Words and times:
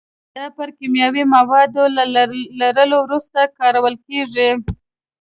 دا 0.35 0.45
پر 0.57 0.69
کیمیاوي 0.77 1.23
موادو 1.35 1.83
له 1.95 2.03
لړلو 2.59 2.97
وروسته 3.05 3.39
کارول 3.59 3.95
کېږي. 4.07 4.49